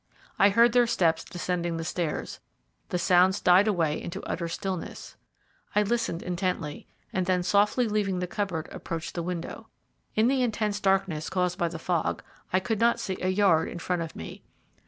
I 0.39 0.49
heard 0.49 0.71
their 0.73 0.87
steps 0.87 1.23
descending 1.23 1.77
the 1.77 1.83
stairs, 1.83 2.39
the 2.89 2.97
sounds 2.97 3.39
died 3.39 3.67
away 3.67 4.01
into 4.01 4.23
utter 4.23 4.47
stillness. 4.47 5.15
I 5.75 5.83
listened 5.83 6.23
intently, 6.23 6.87
and 7.13 7.27
then, 7.27 7.43
softly 7.43 7.87
leaving 7.87 8.17
the 8.17 8.25
cupboard, 8.25 8.67
approached 8.71 9.13
the 9.13 9.21
window. 9.21 9.67
In 10.15 10.27
the 10.27 10.41
intense 10.41 10.79
darkness 10.79 11.29
caused 11.29 11.59
by 11.59 11.67
the 11.67 11.77
fog 11.77 12.23
I 12.51 12.59
could 12.59 12.79
not 12.79 12.99
see 12.99 13.17
a 13.21 13.29
yard 13.29 13.67
in 13.69 13.77
front 13.77 14.01
of 14.01 14.15
me. 14.15 14.41